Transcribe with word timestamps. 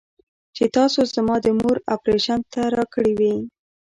چې 0.55 0.65
تاسو 0.75 0.99
زما 1.13 1.35
د 1.45 1.47
مور 1.59 1.77
اپرېشن 1.95 2.39
ته 2.53 2.61
راكړې 2.75 3.13
وې. 3.19 3.35